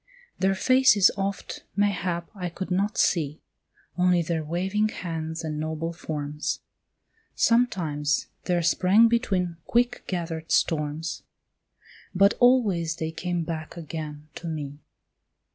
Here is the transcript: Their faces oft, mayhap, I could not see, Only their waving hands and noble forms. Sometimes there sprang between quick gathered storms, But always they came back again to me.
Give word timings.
Their 0.39 0.55
faces 0.55 1.11
oft, 1.15 1.63
mayhap, 1.75 2.31
I 2.33 2.49
could 2.49 2.71
not 2.71 2.97
see, 2.97 3.39
Only 3.95 4.23
their 4.23 4.43
waving 4.43 4.89
hands 4.89 5.43
and 5.43 5.59
noble 5.59 5.93
forms. 5.93 6.61
Sometimes 7.35 8.25
there 8.45 8.63
sprang 8.63 9.07
between 9.09 9.57
quick 9.67 10.03
gathered 10.07 10.51
storms, 10.51 11.21
But 12.15 12.33
always 12.39 12.95
they 12.95 13.11
came 13.11 13.43
back 13.43 13.77
again 13.77 14.27
to 14.37 14.47
me. 14.47 14.79